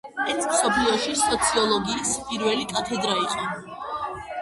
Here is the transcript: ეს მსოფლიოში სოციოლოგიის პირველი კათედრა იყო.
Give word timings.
ეს 0.31 0.37
მსოფლიოში 0.51 1.13
სოციოლოგიის 1.19 2.17
პირველი 2.31 2.69
კათედრა 2.75 3.23
იყო. 3.29 3.51